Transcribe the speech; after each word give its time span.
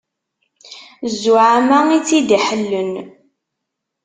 Zzuɛama 1.11 1.77
i 1.97 1.97
tt-id-iḥellen. 2.01 2.93